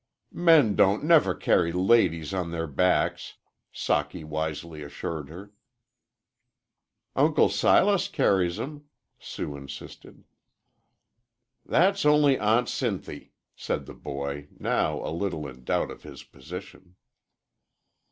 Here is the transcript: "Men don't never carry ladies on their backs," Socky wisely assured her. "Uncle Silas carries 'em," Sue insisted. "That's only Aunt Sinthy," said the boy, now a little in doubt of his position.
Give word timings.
"Men 0.33 0.75
don't 0.75 1.03
never 1.03 1.35
carry 1.35 1.71
ladies 1.71 2.33
on 2.33 2.49
their 2.49 2.65
backs," 2.65 3.35
Socky 3.71 4.25
wisely 4.25 4.81
assured 4.81 5.29
her. 5.29 5.53
"Uncle 7.15 7.49
Silas 7.49 8.07
carries 8.07 8.59
'em," 8.59 8.85
Sue 9.19 9.55
insisted. 9.55 10.23
"That's 11.63 12.03
only 12.03 12.39
Aunt 12.39 12.67
Sinthy," 12.67 13.33
said 13.55 13.85
the 13.85 13.93
boy, 13.93 14.47
now 14.59 15.05
a 15.05 15.13
little 15.13 15.47
in 15.47 15.63
doubt 15.63 15.91
of 15.91 16.01
his 16.01 16.23
position. 16.23 16.95